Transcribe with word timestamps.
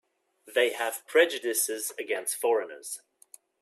They 0.47 0.71
have 0.71 1.05
prejudices 1.05 1.93
against 1.99 2.35
foreigners. 2.35 3.01